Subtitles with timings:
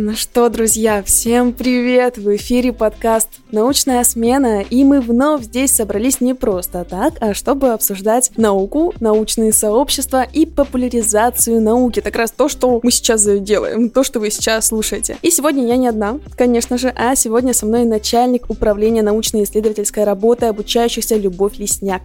[0.00, 2.18] Ну что, друзья, всем привет!
[2.18, 7.70] В эфире подкаст «Научная смена», и мы вновь здесь собрались не просто так, а чтобы
[7.70, 12.00] обсуждать науку, научные сообщества и популяризацию науки.
[12.00, 15.16] Так раз то, что мы сейчас делаем, то, что вы сейчас слушаете.
[15.20, 20.46] И сегодня я не одна, конечно же, а сегодня со мной начальник управления научно-исследовательской работы
[20.46, 22.02] обучающихся Любовь Лесняк.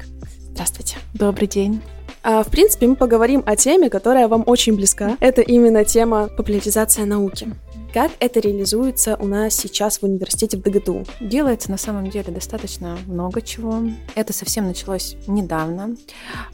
[0.49, 0.95] Здравствуйте.
[1.13, 1.79] Добрый день.
[2.23, 5.15] А, в принципе, мы поговорим о теме, которая вам очень близка.
[5.19, 7.53] Это именно тема популяризация науки.
[7.93, 11.05] Как это реализуется у нас сейчас в университете в ДГТУ?
[11.19, 13.83] Делается на самом деле достаточно много чего.
[14.15, 15.95] Это совсем началось недавно,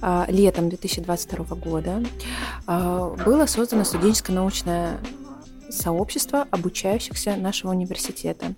[0.02, 2.04] а, летом 2022 года.
[2.68, 5.00] А, было создано студенческое научное
[5.70, 8.56] сообщество обучающихся нашего университета.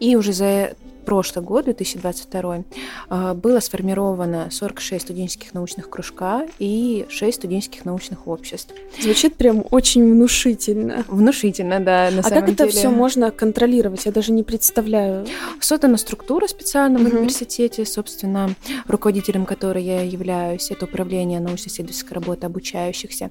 [0.00, 2.64] И уже за прошлый год, 2022,
[3.08, 8.74] а, было сформировано 46 студенческих научных кружка и 6 студенческих научных обществ.
[9.00, 11.04] Звучит прям очень внушительно.
[11.08, 14.06] Внушительно, да, на а самом как это все можно контролировать?
[14.06, 15.26] Я даже не представляю.
[15.60, 17.16] Создана структура специально в Мгм.
[17.16, 18.54] университете, собственно,
[18.86, 23.30] руководителем которой я являюсь, это управление научно-исследовательской работы обучающихся.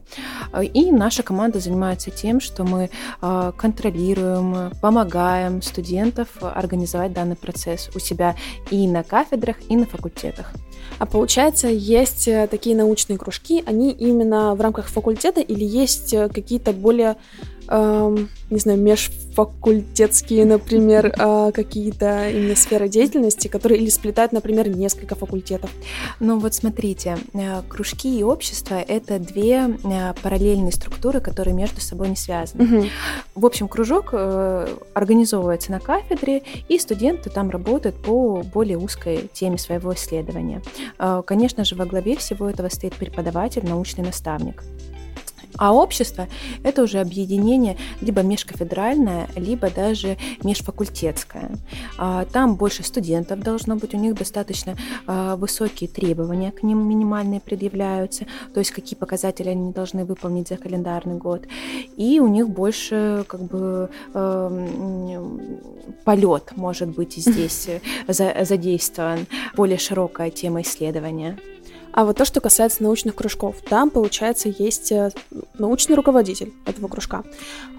[0.61, 2.89] И наша команда занимается тем, что мы
[3.22, 7.61] а, контролируем, помогаем студентов организовать данный процесс
[7.95, 8.36] у себя
[8.70, 10.54] и на кафедрах, и на факультетах.
[11.00, 16.30] А получается, есть э, такие научные кружки, они именно в рамках факультета или есть э,
[16.30, 17.18] какие-то более,
[17.68, 25.16] эм, не знаю, межфакультетские, например, э, какие-то именно сферы деятельности, которые или сплетают, например, несколько
[25.16, 25.72] факультетов?
[26.20, 32.09] Ну вот смотрите, э, кружки и общества— это две э, параллельные структуры, которые между собой
[32.09, 32.64] не связаны.
[32.64, 32.90] Мгм.
[33.36, 39.58] В общем, кружок э, организовывается на кафедре, и студенты там работают по более узкой теме
[39.58, 40.62] своего исследования.
[41.00, 44.64] Э, Конечно же, во главе всего этого стоит преподаватель, научный наставник.
[45.62, 46.28] А общество–
[46.64, 51.52] это уже объединение либо межкафедральное, либо даже межфакультетское.
[52.00, 57.41] А, Там больше студентов должно быть, у них достаточно а, высокие требования к ним минимальные
[57.41, 58.25] предъявляются,
[58.56, 61.44] то есть какие показатели они должны выполнить за календарный год.
[61.96, 63.91] И у них больше как бы
[66.06, 71.38] полет может быть здесь э, за- задействован, более широкая тема исследования.
[71.94, 75.12] А вот то, что касается научных кружков, там, получается, есть э,
[75.57, 77.24] научный руководитель этого кружка.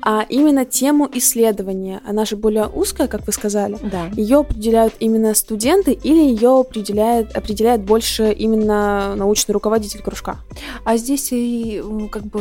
[0.04, 4.06] А именно тему исследования, она же более узкая, как вы сказали, Да.
[4.16, 10.38] ее определяют именно студенты или ее определяет, определяет больше именно научный руководитель кружка?
[10.84, 12.40] А здесь и как бы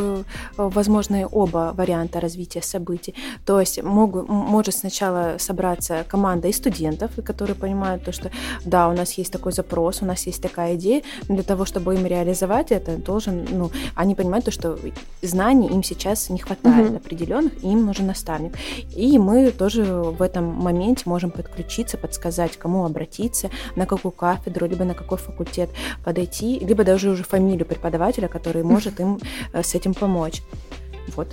[0.58, 3.14] э, возможны оба варианта развития событий.
[3.46, 8.32] То есть могу, м- может сначала собраться команда из студентов, которые понимают то, что
[8.66, 12.06] да, у нас есть такой запрос, у нас есть такая идея, для того, чтобы им
[12.06, 14.78] реализовать это, должен, ну, они понимают то, что
[15.22, 16.96] знаний им сейчас не хватает Мгм.
[16.98, 18.54] определенных, и им нужен наставник.
[18.96, 24.84] И мы тоже в этом моменте можем подключиться, подсказать, кому обратиться, на какую кафедру, либо
[24.86, 25.70] на какой факультет
[26.04, 29.20] подойти, либо даже уже фамилию преподавателя, который может им
[29.54, 30.42] э, с этим помочь.
[31.16, 31.28] Вот.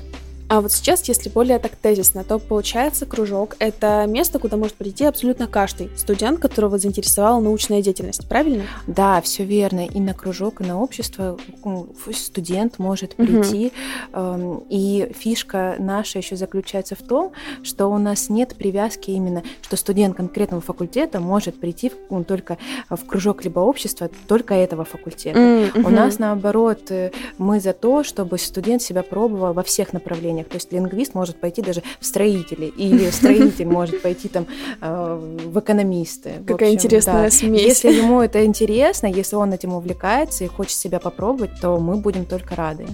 [0.48, 5.04] А вот сейчас, если более так тезисно, то получается кружок— это место, куда может прийти
[5.04, 8.62] абсолютно каждый студент, которого заинтересовала научная деятельность, правильно?
[8.86, 9.84] Да, все верно.
[9.86, 13.72] И на кружок, и на общество ф- студент может прийти.
[14.14, 17.32] Эм, И фишка наша еще заключается в том,
[17.62, 22.56] что у нас нет привязки именно, что студент конкретного факультета может прийти в- ну, только
[22.88, 25.38] в кружок либо общество только этого факультета.
[25.74, 30.37] У нас, наоборот, э, мы за то, чтобы студент себя пробовал во всех направлениях.
[30.44, 34.46] То есть лингвист может пойти даже в строители, или строитель может пойти там
[34.80, 36.42] э, в экономисты.
[36.46, 37.62] Какая интересная смесь.
[37.62, 42.24] Если ему это интересно, если он этим увлекается и хочет себя попробовать, то мы будем
[42.24, 42.86] только рады.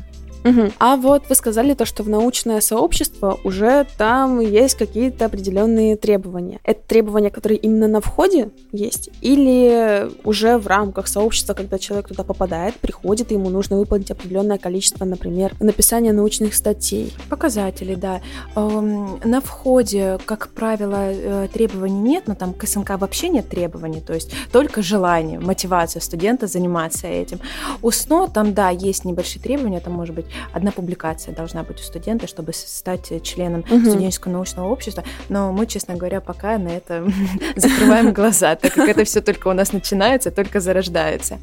[0.45, 0.73] Мгм.
[0.79, 6.61] А вот вы сказали то, что в научное сообщество уже там есть какие-то определенные требования.
[6.65, 9.11] Это требования, которые именно на входе есть?
[9.23, 14.59] Или уже в рамках сообщества, когда человек туда попадает, приходит, и ему нужно выполнить определенное
[14.59, 17.13] количество, например, написания научных статей?
[17.31, 18.21] Показатели, да.
[18.55, 24.01] Эм, На входе, как правило, э, требований нет, но там к СНК вообще нет требований,
[24.01, 27.41] то есть только желание, мотивация студента заниматься этим.
[27.83, 31.83] У СНО там, да, есть небольшие требования, там может быть одна публикация должна быть у
[31.83, 33.87] студента, чтобы стать членом Мгм.
[33.91, 37.07] студенческого научного общества, но мы, честно говоря, пока на это
[37.57, 41.39] закрываем глаза, так как это все только у нас начинается, только зарождается.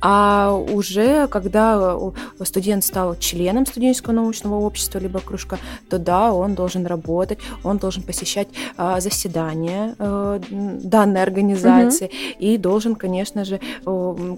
[0.00, 1.96] А уже когда
[2.44, 5.58] студент стал членом студенческого научного общества либо кружка,
[5.88, 12.94] то да, он должен работать, он должен посещать а, заседания м, данной организации и должен,
[12.94, 13.60] конечно же,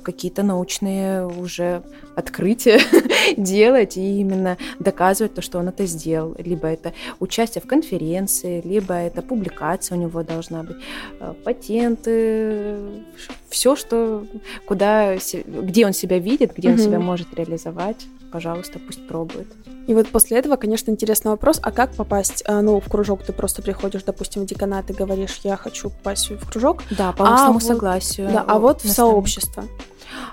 [0.02, 1.82] какие-то научные уже
[2.16, 2.80] открытия
[3.36, 6.34] делать делать и именно доказывать то, что он это сделал.
[6.38, 10.76] Либо это участие в конференции, либо это публикация у него должна быть,
[11.20, 12.76] э, патенты,
[13.48, 14.24] все, что,
[14.66, 16.78] куда, где он себя видит, где угу.
[16.78, 19.46] он себя может реализовать, пожалуйста, пусть пробует.
[19.86, 23.22] И вот после этого, конечно, интересный вопрос, а как попасть, э, ну, в кружок?
[23.22, 26.82] Ты просто приходишь, допустим, в деканат и говоришь, я хочу попасть в кружок.
[26.90, 28.30] Да, по а вот, согласию.
[28.32, 29.64] Да, а вот в сообщество.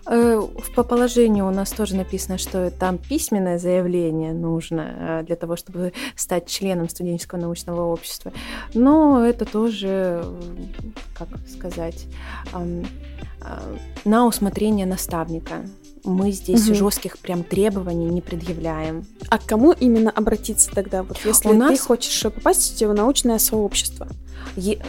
[0.06, 0.42] Э,
[0.76, 5.94] по положению у нас тоже написано, что там письменное заявление нужно э, для того, чтобы
[6.16, 8.32] стать членом студенческого научного общества.
[8.74, 10.24] Но это тоже,
[11.18, 12.08] как сказать,
[14.06, 15.64] на усмотрение наставника
[16.04, 16.76] мы здесь угу.
[16.76, 19.06] жестких прям требований не предъявляем.
[19.30, 21.72] А к кому именно обратиться тогда, вот если У нас...
[21.72, 24.08] ты хочешь попасть в научное сообщество?
[24.56, 24.80] Е...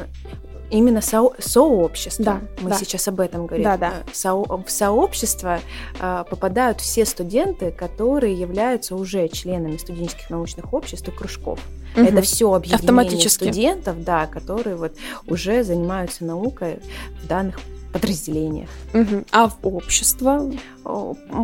[0.73, 1.29] Именно со...
[1.39, 2.25] сообщество.
[2.25, 2.77] Да, Мы да.
[2.77, 3.65] сейчас об этом говорим.
[3.65, 3.93] Да, да.
[4.13, 4.35] Со...
[4.35, 5.61] В сообщество
[6.01, 11.61] э, попадают все студенты, которые являются уже членами студенческих научных обществ и кружков.
[11.95, 12.07] Угу.
[12.07, 14.97] Это все объединение студентов, да, которые вот
[15.27, 16.79] уже занимаются наукой
[17.23, 17.61] в данных
[17.93, 18.71] подразделениях.
[18.95, 19.25] Угу.
[19.31, 20.51] А в общество?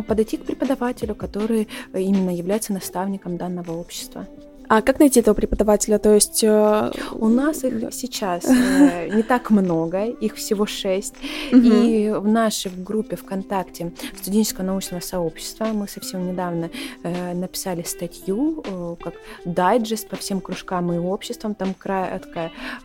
[0.07, 4.25] Подойти к преподавателю, который именно является наставником данного общества.
[4.69, 5.97] А как найти этого преподавателя?
[5.97, 6.91] То есть э...
[7.13, 11.15] у нас их сейчас э, не так много, их всего шесть.
[11.51, 16.69] И в нашей группе ВКонтакте студенческого научного сообщества мы совсем недавно
[17.01, 21.55] э, написали статью, э, как дайджест по всем кружкам и обществам.
[21.55, 22.21] Там такая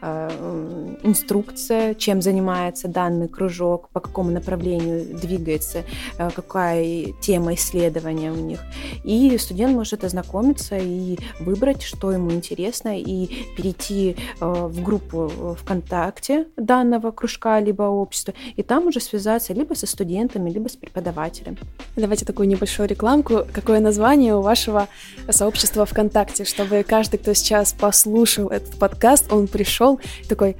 [0.00, 5.82] э, инструкция, чем занимается данный кружок, по какому направлению двигается,
[6.18, 8.60] э, какая тема исследования у них.
[9.04, 13.26] И студент может ознакомиться и выбрать выбрать, что ему интересно, и
[13.56, 19.74] перейти э, в группу э, ВКонтакте данного кружка либо общества, и там уже связаться либо
[19.74, 21.56] со студентами, либо с преподавателем.
[21.96, 23.44] Давайте такую небольшую рекламку.
[23.52, 24.88] Какое название у вашего
[25.30, 30.56] сообщества ВКонтакте, чтобы каждый, кто сейчас послушал этот подкаст, он пришел такой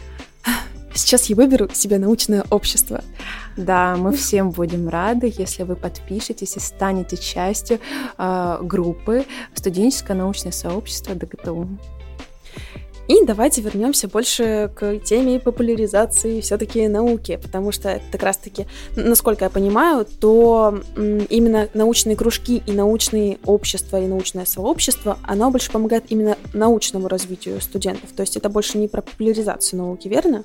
[0.94, 3.02] Сейчас я выберу себе научное общество.
[3.56, 7.80] Да, мы всем будем рады, если вы подпишетесь и станете частью
[8.16, 9.24] э, группы
[9.54, 11.68] студенческое научное сообщество ДГТУ.
[13.06, 19.50] И давайте вернемся больше к теме популяризации все-таки науки, потому что как раз-таки, насколько я
[19.50, 26.38] понимаю, то именно научные кружки и научные общества и научное сообщество, оно больше помогает именно
[26.54, 28.10] научному развитию студентов.
[28.12, 30.44] То есть это больше не про популяризацию науки, верно?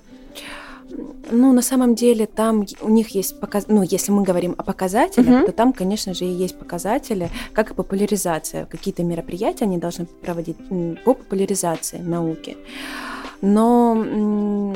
[1.31, 3.65] Ну, на самом деле, там у них есть показ...
[3.67, 5.45] ну, если мы говорим о показателях, uh-huh.
[5.45, 8.65] то там, конечно же, и есть показатели, как и популяризация.
[8.65, 10.57] Какие-то мероприятия они должны проводить
[11.03, 12.57] по популяризации науки.
[13.41, 14.73] Но,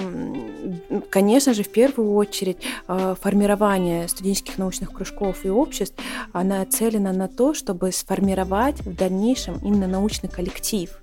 [1.10, 2.58] конечно же, в первую очередь
[2.88, 5.96] э, формирование студенческих научных кружков и обществ,
[6.32, 11.03] она нацелена на то, чтобы сформировать в дальнейшем именно научный коллектив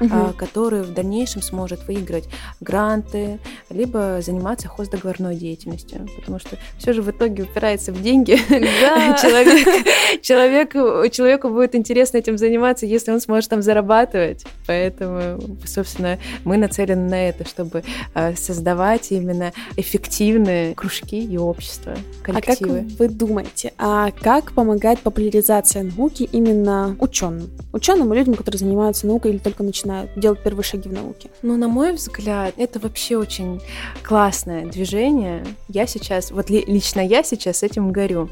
[0.00, 0.32] угу.
[0.36, 2.28] который в дальнейшем сможет выиграть
[2.60, 3.38] гранты,
[3.68, 8.38] либо заниматься хоздоговорной деятельностью, потому что все же в итоге упирается в деньги.
[8.48, 9.16] Да.
[9.20, 9.86] Человек,
[10.22, 14.44] человеку, человеку будет интересно этим заниматься, если он сможет там зарабатывать.
[14.66, 17.82] Поэтому, собственно, мы нацелены на это, чтобы
[18.14, 22.78] а, создавать именно эффективные кружки и общества, коллективы.
[22.78, 27.50] А как вы думаете, а как помогает популяризация науки именно ученым?
[27.72, 31.30] Ученым и людям, которые занимаются наукой или только начинают начинают делать первые шаги в науке?
[31.42, 33.60] Ну, на мой взгляд, это вообще очень
[34.02, 35.44] классное движение.
[35.68, 38.28] Я сейчас, вот лично я сейчас этим горю.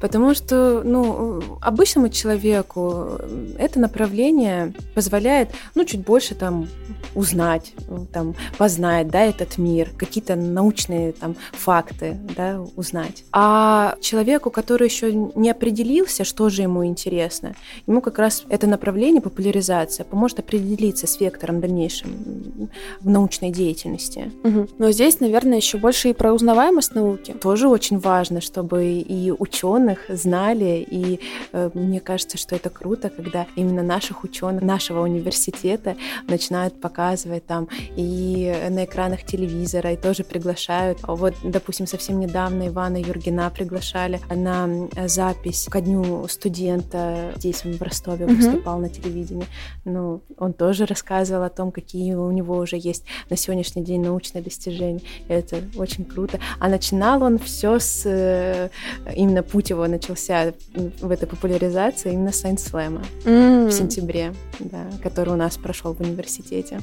[0.00, 3.18] Потому что, ну, обычному человеку
[3.58, 6.68] это направление позволяет, ну, чуть больше там
[7.14, 7.72] узнать,
[8.12, 13.24] там, познать, да, этот мир, какие-то научные там факты, да, узнать.
[13.32, 17.54] А человеку, который еще не определился, что же ему интересно,
[17.86, 22.68] ему как раз это направление популяризация поможет определить определиться с вектором дальнейшим
[23.00, 24.30] в научной деятельности.
[24.44, 24.68] Угу.
[24.78, 27.32] Но здесь, наверное, еще больше и про узнаваемость науки.
[27.32, 31.20] Тоже очень важно, чтобы и ученых знали, и
[31.52, 35.96] э, мне кажется, что это круто, когда именно наших ученых, нашего университета
[36.26, 40.98] начинают показывать там и на экранах телевизора, и тоже приглашают.
[41.02, 44.68] Вот, допустим, совсем недавно Ивана Юргина приглашали на
[45.06, 47.32] запись ко дню студента.
[47.36, 48.34] Здесь он в Ростове угу.
[48.34, 49.46] выступал на телевидении.
[49.84, 54.02] Ну, он тоже тоже рассказывал о том, какие у него уже есть на сегодняшний день
[54.02, 55.00] научные достижения.
[55.28, 56.38] И это очень круто.
[56.60, 58.02] А начинал он все с...
[58.04, 58.68] Э,
[59.16, 60.52] именно путь его начался
[61.00, 63.68] в этой популяризации именно Science Slam mm.
[63.68, 66.80] в сентябре, да, который у нас прошел в университете.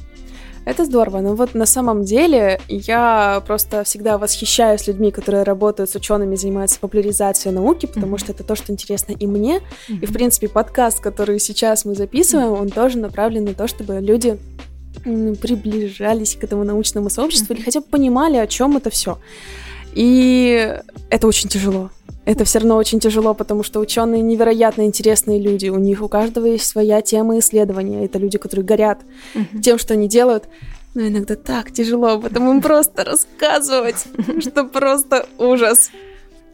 [0.66, 1.20] Это здорово.
[1.20, 6.80] Но вот на самом деле я просто всегда восхищаюсь людьми, которые работают с учеными, занимаются
[6.80, 8.18] популяризацией науки, потому mm-hmm.
[8.18, 9.58] что это то, что интересно и мне.
[9.58, 10.00] Mm-hmm.
[10.02, 12.60] И, в принципе, подкаст, который сейчас мы записываем, mm-hmm.
[12.60, 14.38] он тоже направлен на то, чтобы люди
[15.04, 17.58] приближались к этому научному сообществу mm-hmm.
[17.58, 19.20] или хотя бы понимали, о чем это все.
[19.94, 20.76] И
[21.10, 21.90] это очень тяжело.
[22.26, 25.68] Это все равно очень тяжело, потому что ученые невероятно интересные люди.
[25.68, 28.04] У них у каждого есть своя тема исследования.
[28.04, 29.02] Это люди, которые горят
[29.34, 29.60] mm-hmm.
[29.62, 30.48] тем, что они делают.
[30.94, 34.06] Но иногда так тяжело об этом им просто рассказывать,
[34.40, 35.90] что просто ужас.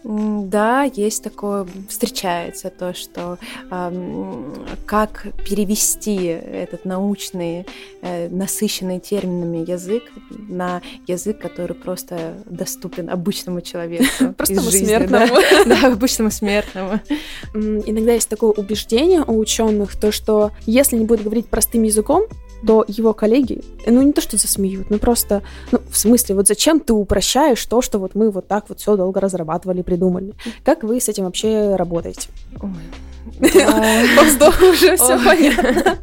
[0.04, 3.38] Да, есть такое, встречается то, что
[3.70, 4.54] э,
[4.84, 7.66] как перевести этот научный,
[8.02, 14.04] э, насыщенный терминами язык на язык, который просто доступен обычному человеку.
[14.36, 15.26] Простому смертному.
[15.66, 17.00] Да, обычному смертному.
[17.54, 22.24] Иногда есть такое убеждение у ученых, то, что если не будет говорить простым языком,
[22.66, 26.80] то его коллеги, ну не то, что засмеют, ну просто, ну в смысле, вот зачем
[26.80, 30.34] ты упрощаешь то, что вот мы вот так вот все долго разрабатывали, придумали?
[30.64, 32.28] Как вы с этим вообще работаете?
[33.40, 35.98] По вздоху уже все понятно.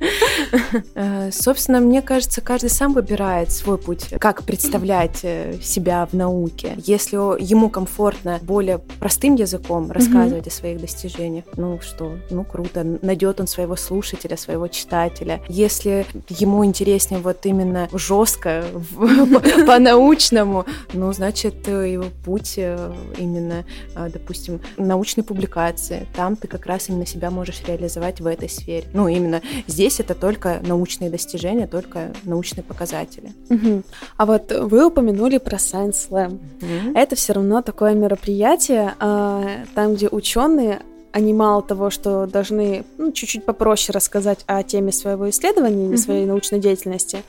[0.96, 6.74] Э, собственно, мне кажется, каждый сам выбирает свой путь, как представлять э, себя в науке.
[6.78, 13.40] Если ему комфортно более простым языком рассказывать о своих достижениях, ну что, ну круто, найдет
[13.40, 15.42] он своего слушателя, своего читателя.
[15.48, 18.66] Если ему интереснее вот именно жестко,
[19.68, 26.08] по-научному, ну, значит, э, его путь именно, допустим, научной публикации.
[26.16, 28.86] Там ты как раз именно себя можешь реализовать в этой сфере.
[28.94, 33.34] Ну, именно здесь это только научные достижения, только научные показатели.
[33.50, 33.84] Угу.
[34.18, 36.40] А вот вы упомянули про Science Slam.
[36.62, 36.98] Угу.
[36.98, 43.12] Это все равно такое мероприятие, а, там, где ученые они мало того, что должны ну,
[43.12, 45.98] чуть-чуть попроще рассказать о теме своего исследования или mm-hmm.
[45.98, 47.24] своей научной деятельности,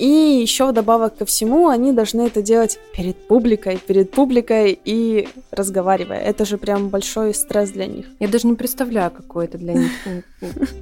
[0.00, 6.18] и еще вдобавок ко всему, они должны это делать перед публикой, перед публикой и разговаривая.
[6.18, 8.06] Это же прям большой стресс для них.
[8.18, 9.90] Я даже не представляю, какой это для них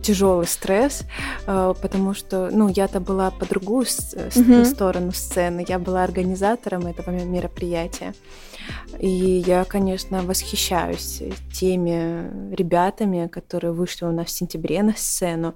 [0.02, 1.02] тяжелый стресс,
[1.46, 3.86] а, потому что, ну, я-то была по другую
[4.64, 8.14] сторону сцены, я была организатором этого мероприятия.
[8.98, 11.22] И я, конечно, восхищаюсь
[11.52, 15.54] теми ребятами, которые вышли у нас в сентябре на сцену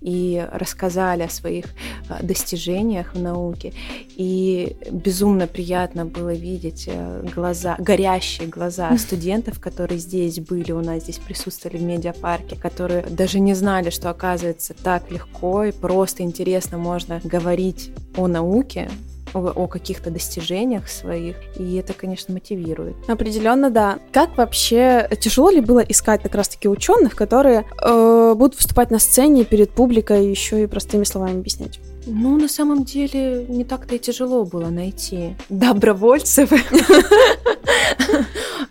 [0.00, 1.66] и рассказали о своих
[2.08, 3.72] а, достижениях в науке.
[4.16, 11.02] И безумно приятно было видеть э, глаза, горящие глаза студентов, которые здесь были, у нас
[11.02, 16.78] здесь присутствовали в медиапарке, которые даже не знали, что оказывается так легко и просто интересно
[16.78, 18.90] можно говорить о науке,
[19.34, 22.96] о, о каких-то достижениях своих, и это, конечно, мотивирует.
[23.08, 23.98] Определенно, да.
[24.12, 29.44] Как вообще тяжело ли было искать как раз-таки ученых, которые э, будут выступать на сцене
[29.44, 31.80] перед публикой еще и простыми словами объяснять?
[32.06, 36.52] Ну, на самом деле, не так-то и тяжело было найти добровольцев.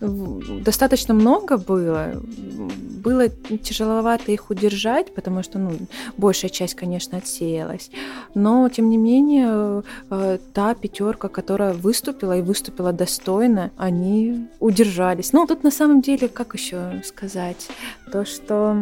[0.00, 2.12] Достаточно много было.
[3.04, 5.72] Было тяжеловато их удержать, потому что, ну,
[6.16, 7.90] большая часть, конечно, отсеялась.
[8.34, 15.32] Но, тем не менее, э, та пятерка, которая выступила и выступила достойно, они удержались.
[15.32, 17.68] Ну, тут на самом деле, как еще сказать,
[18.10, 18.76] то, что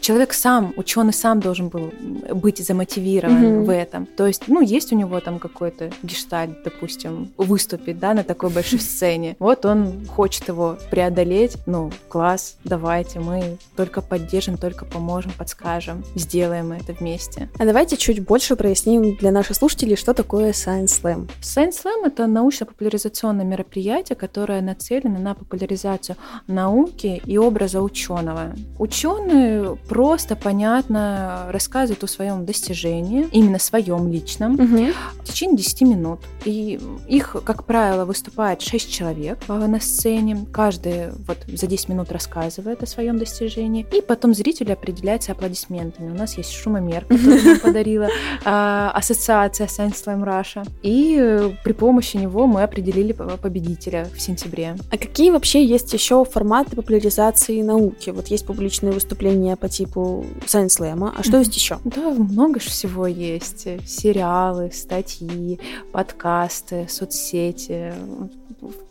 [0.00, 1.92] человек сам, ученый сам должен был
[2.34, 3.64] быть замотивирован mm-hmm.
[3.64, 4.06] в этом.
[4.06, 8.80] То есть, ну, есть у него там какой-то гештальт, допустим, выступить, да, на такой большой
[8.80, 9.36] сцене.
[9.38, 11.56] Вот он хочет его преодолеть.
[11.66, 17.48] Ну, класс, давайте, мы только поддержим, только поможем, подскажем, сделаем это вместе.
[17.58, 21.30] А давайте чуть больше проясним для наших слушателей, что такое Science Slam.
[21.40, 28.54] Science Slam— это научно-популяризационное мероприятие, которое нацелено на популяризацию науки и образа ученого.
[28.78, 34.92] Ученые просто, понятно, рассказывают о своем достижении, именно своем личном, угу.
[35.20, 36.20] в течение 10 минут.
[36.44, 40.46] И их, как правило, выступает 6 человек а, на сцене.
[40.52, 43.55] Каждый вот за 10 минут рассказывает о своем достижении.
[43.56, 46.10] И потом зрители определяются аплодисментами.
[46.10, 48.08] У нас есть шумомер, который нам подарила
[48.44, 50.68] а, ассоциация Science Slam Russia.
[50.82, 54.76] И э, при помощи него мы определили победителя в сентябре.
[54.90, 58.10] А какие вообще есть еще форматы популяризации науки?
[58.10, 61.78] Вот есть публичные выступления по типу Science Slam, а что есть еще?
[61.84, 63.66] Да, много всего есть.
[63.86, 65.58] Сериалы, статьи,
[65.92, 67.92] подкасты, соцсети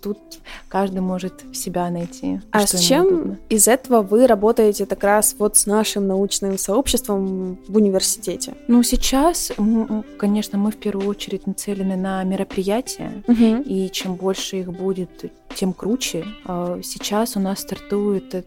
[0.02, 0.18] тут
[0.70, 2.42] каждый может себя найти.
[2.52, 3.40] А с чем удобно.
[3.50, 8.54] из этого вы работаете работаете как раз вот с нашим научным сообществом в университете?
[8.68, 9.52] Ну, сейчас,
[10.18, 13.62] конечно, мы в первую очередь нацелены на мероприятия, угу.
[13.66, 16.26] и чем больше их будет, тем круче.
[16.46, 18.44] А, сейчас у нас стартует э,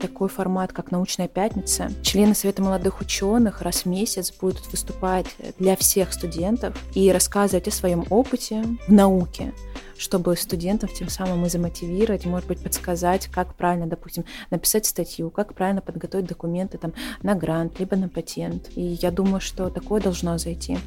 [0.00, 1.90] такой формат, как «Научная пятница».
[2.02, 5.26] Члены Совета молодых ученых раз в месяц будут выступать
[5.58, 9.52] для всех студентов и рассказывать о своем опыте в науке
[10.00, 15.54] чтобы студентов тем самым и замотивировать, может быть, подсказать, как правильно, допустим, написать статью, как
[15.54, 18.70] правильно подготовить документы там, на грант, либо на патент.
[18.76, 20.78] И я думаю, что такое должно зайти.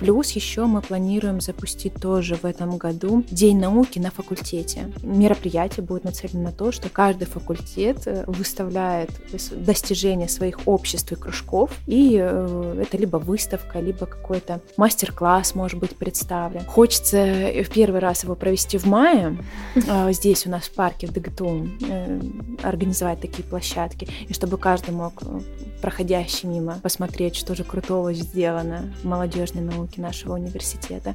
[0.00, 4.92] Плюс еще мы планируем запустить тоже в этом году День науки на факультете.
[5.02, 9.10] Мероприятие будет нацелено на то, что каждый факультет э, выставляет
[9.52, 15.96] достижения своих обществ и кружков, и э, это либо выставка, либо какой-то мастер-класс может быть
[15.96, 16.64] представлен.
[16.64, 17.24] Хочется
[17.64, 19.36] в первый раз его провести в мае.
[19.88, 22.20] А, здесь у нас в парке в ДГТУ э,
[22.62, 25.40] организовать такие площадки, и чтобы каждый мог, э,
[25.82, 31.14] проходящий мимо, посмотреть, что же крутого сделано в молодежной науке нашего университета.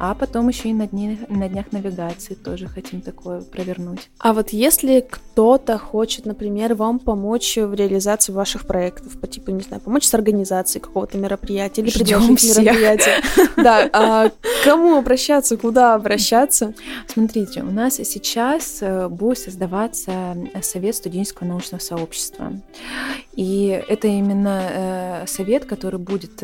[0.00, 4.10] А потом еще и на, дни, на днях навигации тоже хотим такое провернуть.
[4.18, 9.62] А вот если кто-то хочет, например, вам помочь в реализации ваших проектов, по типу, не
[9.62, 13.14] знаю, помочь с организацией какого-то мероприятия или предложить мероприятие.
[13.56, 14.30] Да, а
[14.64, 16.63] кому обращаться, куда обращаться?
[16.64, 16.74] Создается?
[17.06, 22.52] Смотрите, у нас сейчас э, будет создаваться э, Совет студенческого научного сообщества.
[23.34, 26.42] И это именно э, совет, который будет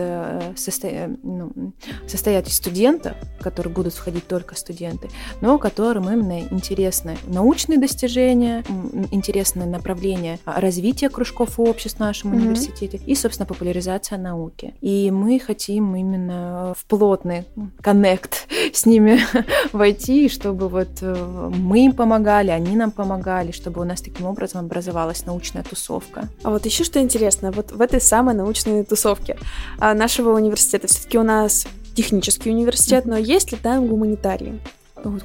[0.56, 1.72] состоять, ну,
[2.06, 5.08] состоять из студентов, в который будут входить только студенты,
[5.40, 8.64] но которым именно интересны научные достижения,
[9.10, 12.36] интересное направление развития кружков и обществ в нашем mm-hmm.
[12.36, 14.74] университете и, собственно, популяризация науки.
[14.80, 17.44] И мы хотим именно в плотный
[17.80, 19.20] коннект с ними
[19.72, 24.64] войти чтобы вот э, мы им помогали, они нам помогали, чтобы у нас таким образом
[24.64, 26.28] образовалась научная тусовка.
[26.42, 29.36] А вот еще что интересно, вот в этой самой научной тусовке
[29.78, 34.60] а, нашего университета, все-таки у нас технический университет, но есть ли там гуманитарии?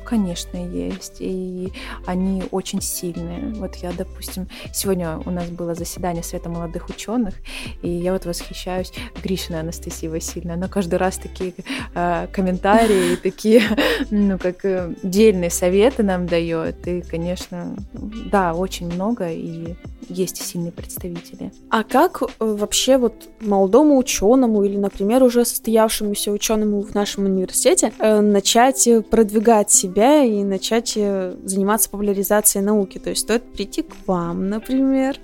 [0.03, 1.17] Конечно, есть.
[1.20, 1.72] И
[2.05, 3.53] они очень сильные.
[3.55, 7.36] Вот я, допустим, сегодня у нас было заседание Совета молодых ученых,
[7.82, 10.55] и я вот восхищаюсь Гришиной Анастасией Васильевной.
[10.55, 11.53] Она каждый раз такие
[11.94, 13.63] э, комментарии, такие,
[14.12, 16.88] ну, как э, дельные советы нам дает.
[16.88, 19.75] И, конечно, да, очень много, и
[20.10, 21.51] есть сильные представители.
[21.70, 27.91] А как э, вообще вот молодому ученому или, например, уже состоявшемуся ученому в нашем университете
[28.00, 32.97] э, начать продвигать себя и начать э, заниматься популяризацией науки?
[32.97, 35.17] То есть стоит прийти к вам, например,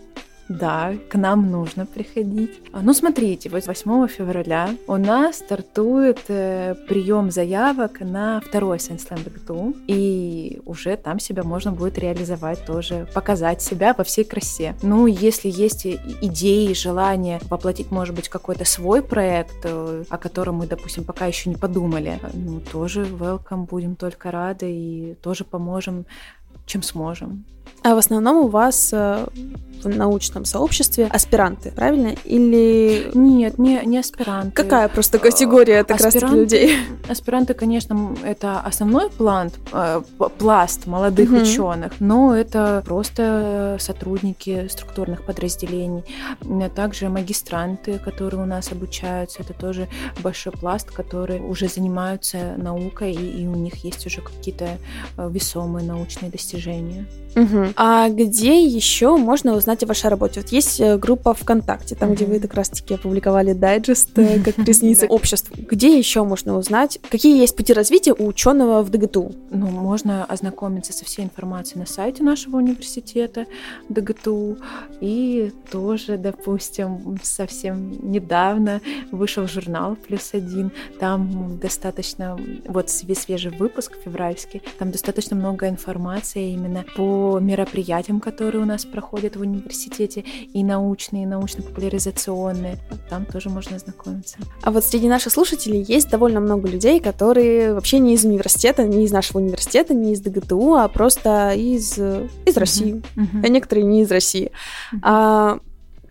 [0.52, 2.62] да, к нам нужно приходить.
[2.72, 9.08] А, ну, смотрите, вот 8 февраля у нас стартует э, прием заявок на второй Science
[9.08, 14.76] Slam БГТУ, и уже там себя можно будет реализовать тоже, показать себя во всей красе.
[14.82, 20.68] Ну, если есть идеи, желание воплотить, может быть, какой-то свой проект, э, о котором мы,
[20.68, 26.06] допустим, пока еще не подумали, ну, тоже welcome, будем только рады и тоже поможем,
[26.66, 27.46] чем сможем.
[27.84, 29.26] А в основном у вас э,
[29.84, 32.14] в научном сообществе аспиранты, правильно?
[32.26, 33.12] Или...
[33.14, 34.52] Нет, не, не аспиранты.
[34.52, 36.78] Какая просто категория это как раз людей?
[37.10, 40.02] Аспиранты, конечно, это основной план, э,
[40.38, 41.42] пласт молодых угу.
[41.42, 46.04] ученых, но это просто сотрудники структурных подразделений.
[46.76, 49.88] Также магистранты, которые у нас обучаются, это тоже
[50.22, 54.78] большой пласт, которые уже занимаются наукой, и, и у них есть уже какие-то
[55.18, 57.06] э, весомые научные достижения.
[57.36, 57.51] Угу.
[57.76, 60.42] А где еще можно узнать о вашей работе?
[60.42, 62.16] Вот есть э, группа ВКонтакте, там, угу.
[62.16, 65.52] где вы как раз-таки опубликовали дайджест, э, как ресницы обществ.
[65.56, 69.32] Где еще можно узнать, какие есть пути развития у ученого в ДГТУ?
[69.50, 73.46] Ну, можно ознакомиться со всей информацией на сайте нашего университета
[73.90, 74.58] ДГТУ.
[75.00, 80.72] И тоже, допустим, совсем недавно вышел журнал «Плюс один».
[81.00, 88.66] Там достаточно, вот свежий выпуск февральский, там достаточно много информации именно по мероприятиям, которые у
[88.66, 90.24] нас проходят в университете,
[90.54, 92.78] и научные, и научно-популяризационные.
[93.10, 94.38] Там тоже можно ознакомиться.
[94.62, 99.06] А вот среди наших слушателей есть довольно много людей, которые вообще не из университета, не
[99.06, 103.02] из нашего университета, не из ДГТУ, а просто из, из России.
[103.16, 103.42] Uh-huh.
[103.44, 104.52] А некоторые не из России.
[104.94, 105.00] Uh-huh.
[105.04, 105.60] А,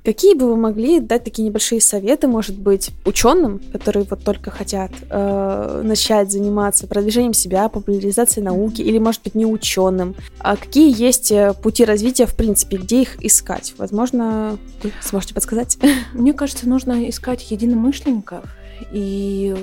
[0.05, 4.91] Какие бы вы могли дать такие небольшие советы, может быть, ученым, которые вот только хотят
[5.11, 10.15] э, начать заниматься продвижением себя, популяризацией науки, или, может быть, не ученым?
[10.39, 13.75] А какие есть э, пути развития, в принципе, где их искать?
[13.77, 15.77] Возможно, вы сможете подсказать?
[16.15, 18.45] Мне кажется, нужно искать единомышленников,
[18.93, 19.55] и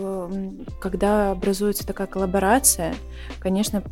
[0.79, 2.95] когда образуется такая коллаборация,
[3.39, 3.83] конечно,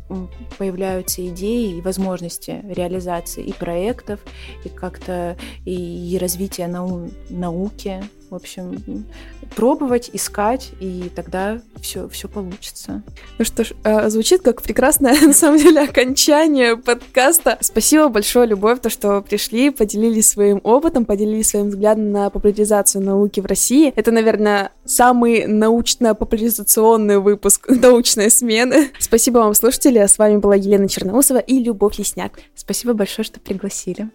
[0.58, 4.20] появляются идеи и возможности реализации и проектов,
[4.64, 9.06] и как-то и развития нау науки, в общем,
[9.54, 13.02] пробовать, искать, и тогда все, все получится.
[13.38, 17.58] Ну что ж, а, звучит как прекрасное, на самом деле, окончание подкаста.
[17.60, 23.40] Спасибо большое, Любовь, то, что пришли, поделились своим опытом, поделились своим взглядом на популяризацию науки
[23.40, 23.92] в России.
[23.94, 28.90] Это, наверное, самый научно-популяризационный выпуск научной смены.
[28.98, 29.98] Спасибо вам, слушатели.
[29.98, 32.38] С вами была Елена Черноусова и Любовь Лесняк.
[32.54, 34.10] Спасибо большое, что пригласили.